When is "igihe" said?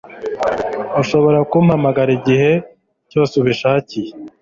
2.19-2.51